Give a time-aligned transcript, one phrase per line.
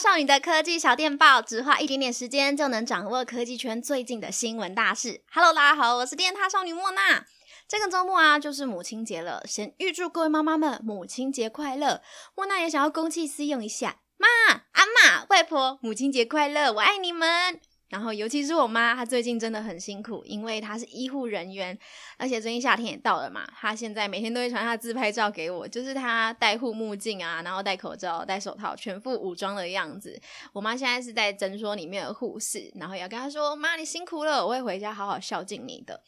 [0.00, 5.20] 少女的科技小电报，只花一点点时间就能掌握科技圈最近的新闻大事。
[5.30, 7.26] Hello，大家好，我是电塔少女莫娜。
[7.68, 12.00] 这个周末啊，就是母亲节了，先预祝各位妈妈们母亲节快乐。
[12.34, 14.26] 莫娜也想要公器私用一下，妈、
[14.72, 17.60] 阿嬷、外婆，母亲节快乐，我爱你们。
[17.90, 21.76] 然后，尤其是我妈，她最近真的很辛苦，因为她是医护人员，
[22.16, 30.18] 而且最近夏天也到了嘛，她现在每天都会传她自拍照给我，就是她戴护目镜啊，然后戴口罩、戴手套，全副武装的样子。
[30.52, 36.00] 我妈现在是在诊所里面的护士，然后要跟她说：“妈，你辛苦了，我会回家好好孝敬你的。”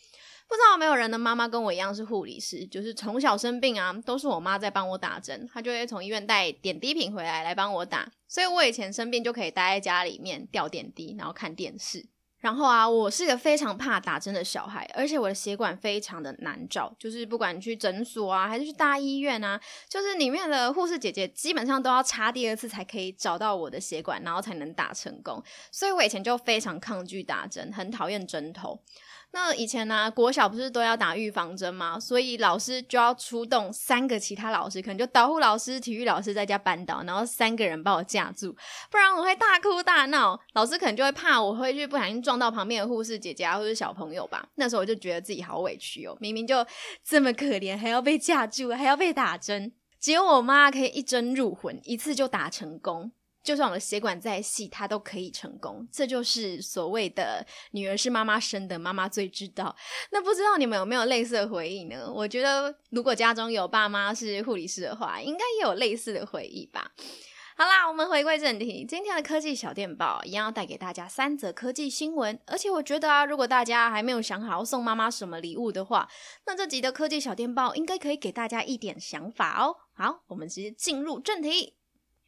[0.52, 12.06] 不知道有没有人的妈妈跟我一样是护理师，就是从小生病啊，都是我妈在帮我打针，她就会从医院带点滴瓶回来来帮我打，所以我以前生病就可以待在家里面吊点滴，然后看电视。
[12.41, 19.59] 然后啊，我是个非常怕打针的小孩，而且我的血管非常的难找，就是不管去诊所啊，还是去大医院啊，
[19.89, 25.42] 就是里面的护士姐姐基本上都要插第二次才可以找到我的血管，然后才能打成功。
[25.70, 28.78] 所以我以前就非常抗拒打针，很讨厌针头。
[29.34, 31.98] 那以前呢、啊，国小不是都要打预防针吗？
[31.98, 38.55] 所以老师就要出动三个其他老师，可能就导护老师、体育老师在家班导，然后三个人把我架住，
[38.91, 40.39] 不然我会大哭大闹。
[40.52, 44.47] 老师可能就会怕我会去不小心撞到旁边的护士姐姐啊，或者小朋友吧。
[44.56, 46.64] 那时候我就觉得自己好委屈哦，明明就
[47.02, 49.72] 这么可怜，还要被架住，还要被打针。
[49.98, 53.12] 只有我妈可以一针入魂，一次就打成功。
[53.43, 55.87] 就算我的血管再细，它都可以成功。
[55.91, 59.75] 这就是所谓的女儿是妈妈生的，妈妈最知道。
[60.11, 62.11] 那不知道你们有没有类似的回忆呢？
[62.13, 66.93] 我觉得如果家中有爸妈是护理师的话，应该也有类似的回忆吧。
[67.55, 72.41] 好啦，我们回归正题，今天的科技小电报一样要带给大家三则科技新闻。
[72.47, 76.09] 而且我觉得啊，如果大家还没有想好送妈妈什么礼物的话，
[76.47, 79.77] 那这集的科技小电报应该可以给大家一点想法哦。
[79.93, 81.75] 好，我们直接进入正题。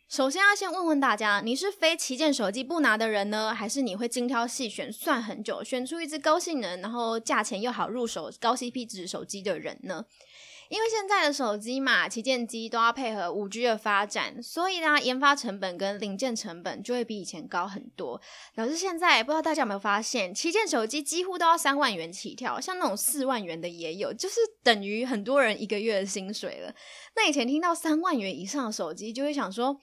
[0.09, 10.05] 首先要先问问大家，你是非旗舰手机不拿的人呢，还是你会精挑细选，算很久，选出一只高性能，然后价钱又好入手、高 CP 值手机的人呢？
[10.75, 18.21] 因为现在的手机嘛，旗舰机都要配合五 G 的发展，所以呢，研发成本跟零件成本就会比以前高很多。
[18.57, 26.75] 导致现在不知道大家有没有发现，旗舰手机几乎都要三万元起跳，像那种四万元的也有，就是等于很多人一个月的薪水了。
[27.15, 29.81] 那以前听到三万元以上的手机，就会想说，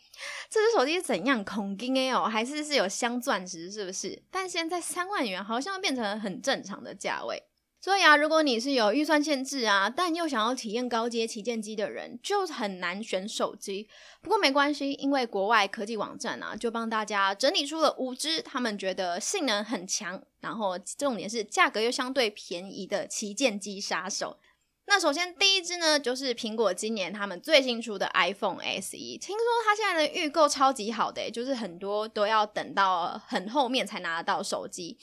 [0.50, 4.22] 这只手机是怎样恐惊哎哦，还是是有镶钻石是不是？
[4.30, 7.42] 但现在三万元好像变成很正常的价位。
[7.84, 13.90] 所以啊，如果你是有预算限制啊，但又想要体验高阶旗舰机的人，就很难选手机。
[14.22, 24.38] 不过没关系，因为国外科技网站啊，就帮大家整理出了五支他们觉得性能很强，然后重点是价格又相对便宜的旗舰机杀手。
[24.86, 34.98] 那首先第一支呢，就是苹果今年他们最新出的 iPhone SE，听说它现在的预购超级好的，就是很多都要等到很后面才拿得到手机。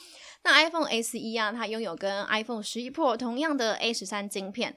[0.48, 4.74] 那 iPhone SE 啊，它拥有跟 iPhone 11 Pro 同样的 A 十三晶片。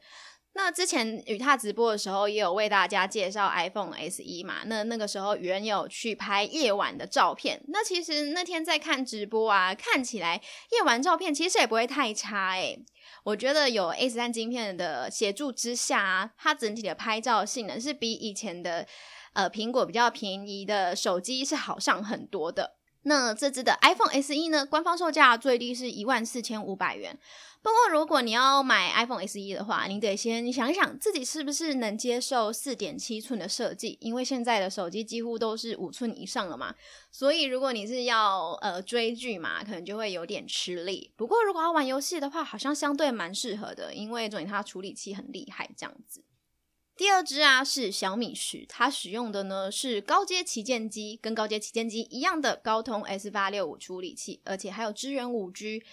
[0.53, 4.63] 那之前与他直播的时候，也有为大家介绍 iPhone SE 嘛。
[4.65, 7.63] 那那个时候，原有去拍夜晚的照片。
[7.69, 12.77] 那其实那天在看直播啊，看起来夜晚照片其实也不会太差诶。
[13.23, 18.85] 我觉得有 A 十三晶片的协助之下啊，它整体的拍照性能是比以前的
[19.31, 22.80] 呃苹果比较便宜的手机是好上很多的。
[23.03, 27.17] 那这支的 iPhone SE 呢，官方售价最低是一万四千五百元。
[27.63, 36.73] 不过如果你要买 iPhone SE 的话，你得先想一想自己是不是能接受四点七寸的设计，因为现在的手机几乎都是五寸以上了嘛。
[37.11, 41.11] 所以如果你是要呃追剧嘛，可能就会有点吃力。
[41.15, 46.23] 不过如果要玩游戏的话，好像相对蛮适合的，因为重点它处理器很厉害，这样子。
[46.97, 55.83] 第二支啊是小米十，它使用的呢是高阶旗舰机，跟高阶旗舰机一样的高通 S 八六五处理器，而且还有支援五 G。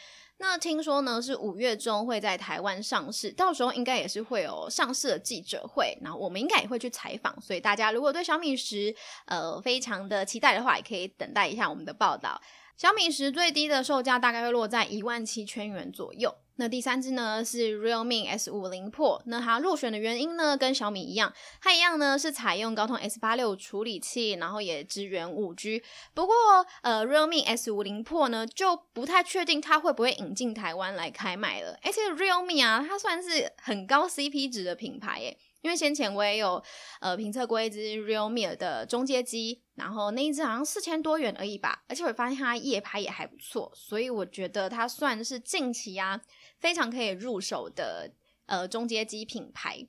[0.41, 7.41] 那听说呢是五月中会在台湾上市，到时候应该也是会有上市的记者会，然后我们应该也会去采访。
[7.41, 8.94] 所以大家如果对小米十
[9.27, 12.41] 呃非常的期待的话，也可以等待一下我们的报道。
[12.77, 16.33] 小米十最低的售价大概会落在一万七千元左右。
[16.60, 21.32] 那第三支呢是 Realme S 五零 Pro，那它入选的原因呢跟小米一样，
[21.62, 25.81] 它一样呢是采用高通 S 八六处理器，然后也支援五 G。
[26.14, 26.34] 不过
[26.82, 31.78] 呃 Realme S 五零 Pro 呢就不太确定它会不会引进台湾来开卖了。
[31.82, 35.38] 而且 Realme 啊，它算是很高 CP 值的品牌耶。
[35.60, 36.62] 因为先前我也有
[37.00, 46.20] 呃评测过一支 Realme 的中阶机，然后那一支好像四千多元而已吧，而且我发现它夜拍也还不错，所以我觉得它算是近期啊
[46.58, 48.10] 非常可以入手的
[48.46, 49.87] 呃中阶机品牌。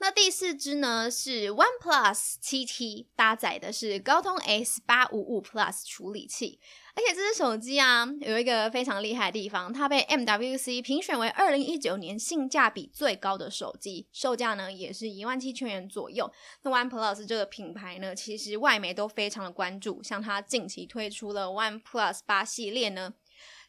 [0.00, 6.60] 那第四支呢是 OnePlus 7T，搭载的是高通 S 八五五 Plus 处理器，
[6.94, 16.30] 而且这支手机啊有一个非常厉害的地方，它被 MWC 评选为二零一九年性价比最高的手机，售价呢也是一万七千元左右。
[16.62, 23.14] 那 OnePlus 这个品牌呢，其实外媒都非常的关注，像它近期推出了 OnePlus 八系列呢。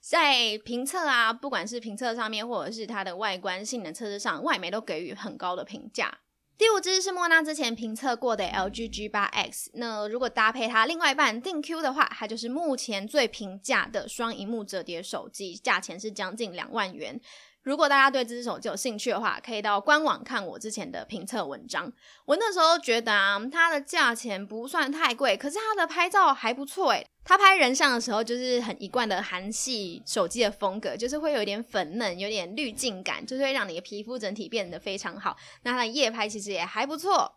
[0.02, 6.20] 在评测啊，不管是评测上面，或者是它的外观性能测试上，外媒都给予很高的评价。
[6.58, 17.20] 第五支是莫娜之前评测过的 LG G8X，那如果搭配它另外一半定 Q 的话，它就是目前最平价的双荧幕折叠手机，价钱是将近两万元。
[17.62, 21.92] 如果大家对这支手机有兴趣的话，可以到官网看我之前的评测文章。
[22.26, 27.06] 我那时候觉得啊，它的价钱不算太贵，可是它的拍照还不错诶。
[27.26, 35.36] 它拍人像的时候，就是很一贯的韩系手机的风格，就是会有点粉嫩，有点滤镜感，就是会让你的皮肤整体变得非常好。
[35.64, 37.36] 那它的夜拍其实也还不错。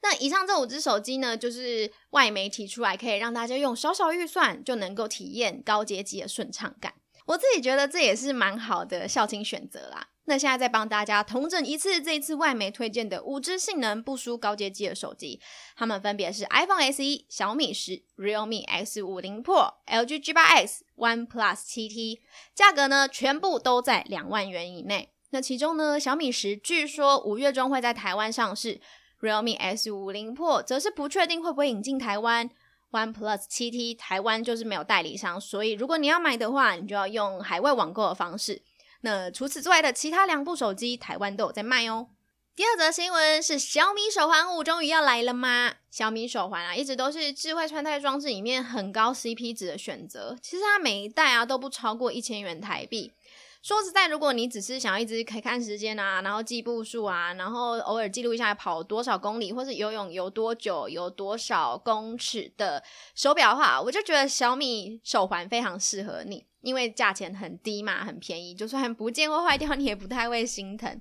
[0.00, 6.94] 那以上这五只手机呢，就是外媒提出来，可以让大家用小小预算就能够体验高阶机的顺畅感。
[7.28, 10.08] 我自己觉得这也是蛮好的孝亲选择啦。
[10.24, 15.40] 那现在再帮大家统整一次这一次外媒推荐的五支性能不输高阶机的手机，
[15.76, 22.20] 它们分别是 iPhone SE、小米十、Realme X 五零 Pro、LG G8X、OnePlus 7T，
[22.54, 25.12] 价格呢全部都在两万元以内。
[25.30, 28.80] 那其中呢，小米十据说五月中会在台湾上市
[29.20, 32.48] ，Realme X 五零 Pro 则是不确定会不会引进台湾。
[32.90, 38.62] OnePlus 7T 台湾就是没有代理商，所以如果你要买的话，你就要用海外网购的方式。
[39.02, 42.08] 那除此之外的其他两部手机，台湾都有在卖哦。
[42.56, 45.74] 第二则新闻是小米手环五终于要来了吗？
[45.92, 50.36] 小米手环啊，一直都是智慧穿戴装置里面很高 CP 值的选择。
[50.42, 53.12] 其实它每一代啊都不超过一千元台币。
[53.60, 62.82] 说实在，如果你只是想要一直可以看时间啊，然后记步数啊，然后偶尔记录一下跑多少公里，或是游泳游多久、游多少公尺的
[63.14, 70.98] 手表的话，我就觉得小米手环非常适合你，因为价钱很低嘛，很便宜，就算不见或坏掉，你也不太会心疼。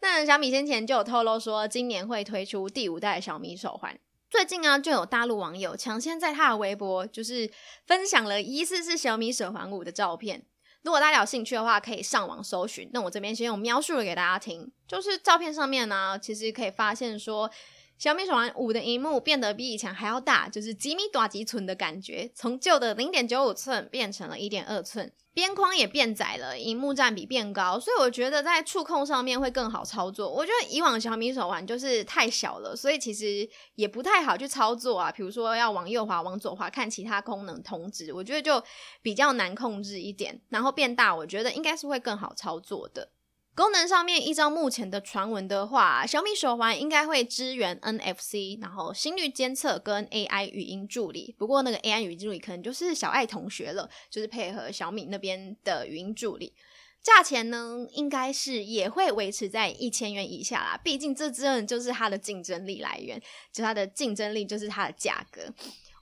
[0.00, 3.98] 那小米先前就有透露说，今年会推出第五代小米手环。
[4.28, 7.50] 最近啊，就有大陆网友抢先在他的微博，就是
[7.86, 10.44] 分享了疑似是小米手环五的照片。
[10.84, 12.88] 如果大家有兴趣的话，可以上网搜寻。
[12.92, 17.50] 那我这边先用描述了给大家听，就是照片上面呢，其实可以发现说，
[17.96, 25.12] 小米手环五的荧幕变得比以前还要大，就是几米大几寸的感觉，从旧的零点九五寸变成了一点二寸。
[25.32, 30.32] 边框也变窄了，荧幕占比变高，所以我觉得在触控上面会更好操作。
[30.32, 35.10] 我觉得以往小米手环就是太小了，所以其实也不太好去操作啊。
[35.10, 38.62] 比如说要往右滑、往左滑看其他功能通知，我觉得就
[39.02, 40.40] 比较难控制一点。
[40.50, 43.08] 然后变大，我觉得应该是会更好操作的。
[43.56, 51.36] 功能上面，依照目前的传闻的话，小米手环应该会支援 NFC，然后心率监测跟 AI 语音助理。
[51.38, 56.52] 不过那个 AI 语音助理可能就是小爱同学了，就是配合小米那边的语音助理。
[57.00, 60.80] 价钱呢，应该是也会维持在一千元以下啦。
[60.82, 63.22] 毕竟这真的就是它的竞争力来源，
[63.52, 65.42] 就它的竞争力就是它的价格。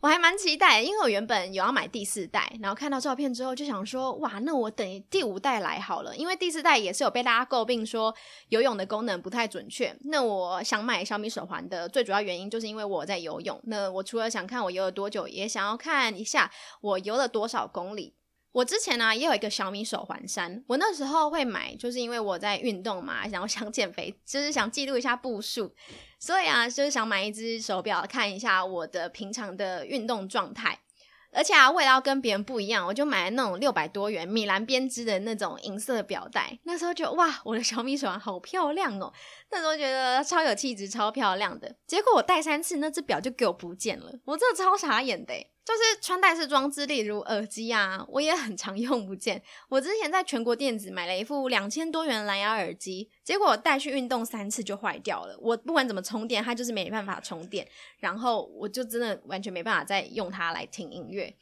[0.03, 8.13] 我还蛮期待，因为我原本有要买第四代，然后看到照片之后就想说，哇，那我等第五代来好了，因为第四代也是有被大家诟病说
[8.49, 9.97] 游泳的功能不太准确。
[10.07, 13.61] 那我想买小米手环的最主要原因就是因为我在游泳。
[13.67, 18.13] 那我除了想看我游了多久，也想要看一下我游了多少公里。
[18.53, 25.75] 我之前呢、也有一个小米手环三，我那时候会买，就是因为我在运动嘛，然后想减肥，就是想记录一下步数，
[26.21, 30.79] 所以啊，就是想买一只手表看一下我的平常的运动状态。
[31.35, 36.59] 而且啊，为了要跟别人不一样，我就买了那种六百多元米兰编织的那种银色表带。
[36.65, 39.11] 那时候就哇，我的小米手环好漂亮哦！
[39.51, 41.75] 那时候觉得超有气质、超漂亮的。
[41.87, 45.33] 结果我戴三次，那只表就给我不见了，我真的超傻眼的。
[45.65, 49.41] 就是穿戴式装置，例如耳机啊，我也很常用不见。
[49.69, 55.37] 我之前在全国电子买了一副两千多元蓝牙耳机，结果带去运动三次就坏掉了。
[55.41, 57.67] 我不管怎么充电，它就是没办法充电，
[57.99, 61.33] 然后我就真的完全没办法再用它来听音乐。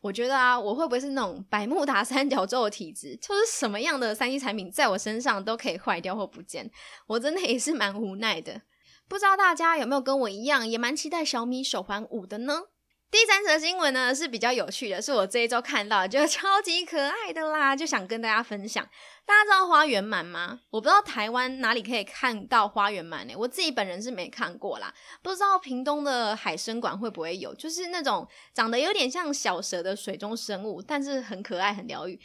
[0.00, 3.16] 我觉得啊，我会不会是那种百慕达三角洲的体质？
[3.16, 6.68] 就是什么样的三 C 产品在我身上都可以坏掉或不见？
[7.06, 8.62] 我真的也是蛮无奈的。
[9.06, 12.62] 不知道大家有没有跟我一样，也蛮期待小米手环五的呢？
[13.10, 18.86] 第三则新闻呢是比较有趣的，是我这一周看到，觉得超级可爱的啦，就想跟大家分享。
[19.24, 20.60] 大家知道花园鳗吗？
[20.68, 23.34] 我不知道台湾哪里可以看到花园鳗呢？
[23.36, 32.20] 我自己本人是没看过啦，不知道屏东的海生馆会不会有，就是那种长得有点像小蛇的水中生物，但是很可爱、很疗愈。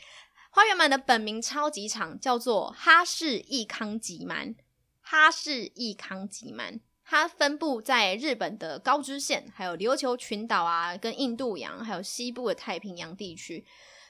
[0.50, 4.56] 花园鳗的本名超级长，叫做哈氏益康吉鳗。
[5.02, 6.80] 哈氏异康吉鳗，
[7.14, 13.64] 它分布在日本的高知县，还有琉球群岛啊，跟印度洋，还有西部的太平洋地区。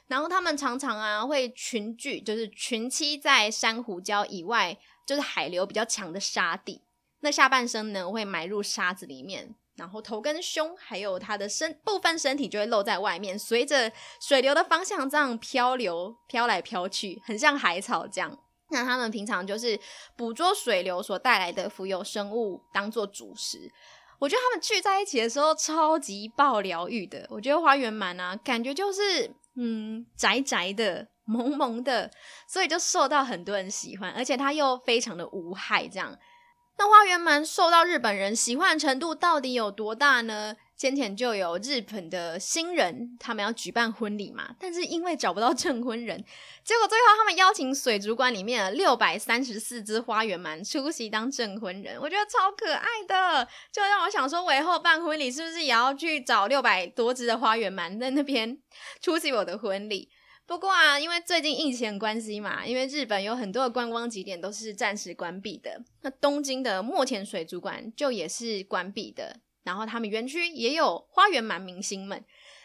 [0.08, 6.82] 然后它们常常啊会群聚，就是群栖在珊瑚礁以外，就是海流比较强的沙地。
[7.20, 13.92] 那下半身呢会埋入沙子里面，然后头跟胸还有它的身部分身体就会露在外面，随着
[14.22, 18.40] 水流的方向这样漂流，飘来飘去，很像海草这样。
[18.74, 19.80] 那他们平常就是
[20.18, 23.72] 捕捉水流所带来的浮游生物当做主食。
[24.20, 27.26] 我觉得他们聚在一起的时候超级爆疗愈的。
[27.30, 32.10] 我觉得花园鳗啊，感觉就是嗯宅宅的、萌萌的，
[32.48, 36.18] 所以就受到很多人喜欢，而且它又非常的无害这样。
[36.78, 40.56] 那花园鳗受到日本人喜欢程度到底有多大呢？
[40.76, 46.18] 先前就有日本的新人，他们要举办婚礼嘛，但是因为找不到证婚人，
[46.64, 58.58] 结果最后他们邀请水族馆里面的六百三十四只花园鳗出席当证婚人，我觉得超可爱的，就让我想说，我以后办婚礼是不是也要去找六百多只的花园鳗在那边
[59.00, 60.10] 出席我的婚礼？
[60.46, 69.40] 不过啊，因为最近疫情关系嘛，因为日本有很多的观光景点都是暂时关闭的，那东京的墨田水族馆就也是关闭的。
[69.64, 72.24] 然后他们园区也有花园蛮明星们，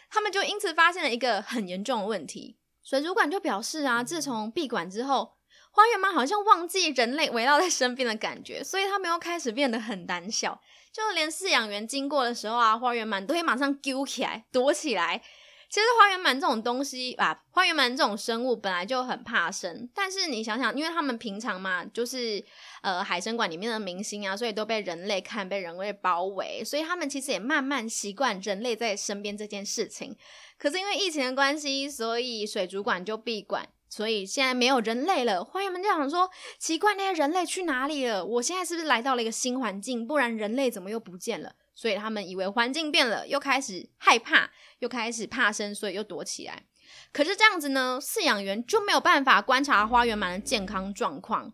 [0.09, 2.57] 他们就因此发现了一个很严重的问题。
[2.83, 5.33] 水族馆就表示啊，自从闭馆之后，
[5.71, 10.59] 花园鳗好像忘记人类围绕在身边的感觉，所以他们又开始变得很胆小，
[10.91, 15.21] 就连饲养员经过的时候啊，花园鳗都会马上揪起来躲起来。
[15.69, 22.43] 其实花园鳗这种东西啊，花园鳗这种生物本来就很怕生，但是你想想，因为他们平常嘛，就是
[22.81, 30.15] 呃海生馆里面的明星啊，所以都被人类看，被人类包围，所以他们其实也慢慢习惯人类在身边这件事情。
[30.57, 35.43] 可是因为疫情的关系，所以水族馆就闭馆，所以现在没有人类了。
[35.43, 38.25] 花园们就想说，奇怪，那些人类去哪里了？
[38.25, 40.07] 我现在是不是来到了一个新环境？
[40.07, 41.53] 不然人类怎么又不见了？
[41.79, 46.65] 所以他们以为环境变了，又开始害怕，又开始怕生，所以又躲起来。
[47.13, 51.53] 可是这样子呢，饲养员就没有办法观察花园鳗的健康状况。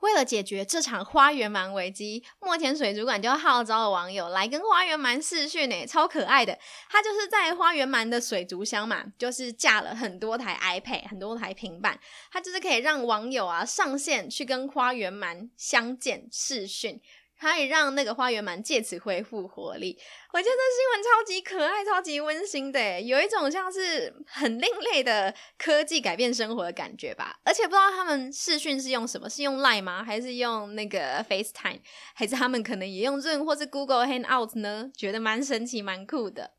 [0.00, 6.58] 为了解决这场花园鳗危机，墨田水族馆就号召了网友来跟花园鳗视讯，呢，超可爱的。
[6.88, 12.00] 他就是在花园鳗的水族箱嘛，就是架了很多台 iPad，很多台平板，
[12.32, 17.00] 他就是可以让网友啊上线去跟花园鳗相见视讯。
[17.40, 19.98] 它也让那个花园蛮借此恢复活力，
[20.32, 27.40] 我觉得这新闻超级可爱、超级温馨的，有一种像是很另类的科技改变生活的感觉吧。
[27.42, 30.04] 而且不知道他们视讯是用什么，是用 Line 吗？
[30.04, 31.80] 还是用那个 FaceTime？
[32.14, 34.90] 还是他们可能也用 Zoom 或是 Google Hangout 呢？
[34.94, 36.52] 觉得蛮神奇、蛮酷的。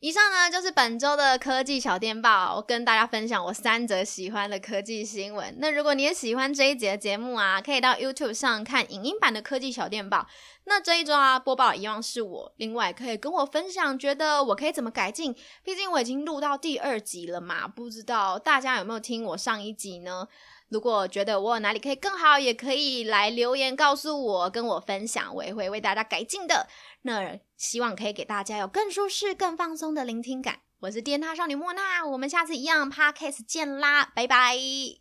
[0.00, 5.54] 以上呢就是本周的科技小电报，我跟大家分享我三则喜欢的科技新闻。
[5.58, 10.26] 那如果你也喜欢这一集的节目啊，可以到 YouTube 上看影音版的科技小电报。
[10.64, 15.36] 那这一周啊，播报一样是我，另外可以跟我分享，觉得我可以怎么改进？
[15.62, 20.26] 毕竟我已经录到第二集了嘛，不知道大家有没有听我上一集呢？
[20.70, 26.68] 如果觉得我有哪里可以更好，也可以来留言告诉我，跟我分享，我也会为大家改进的。
[27.02, 30.60] 那希望可以给大家有更舒适、更放松的聆听感。
[30.80, 34.99] 我是电塔少女莫娜，我们下次一样 Podcast 见啦，拜拜。